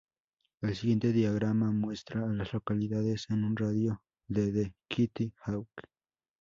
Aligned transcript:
El 0.61 0.75
siguiente 0.75 1.11
diagrama 1.13 1.71
muestra 1.71 2.23
a 2.25 2.33
las 2.33 2.53
localidades 2.53 3.27
en 3.29 3.43
un 3.43 3.55
radio 3.55 4.01
de 4.27 4.51
de 4.51 4.73
Kitty 4.89 5.31
Hawk. 5.43 5.69